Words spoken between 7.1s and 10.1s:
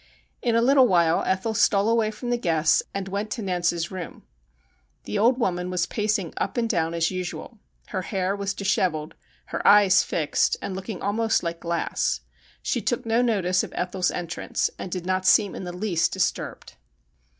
usual. Her hair was dishevelled, her eyes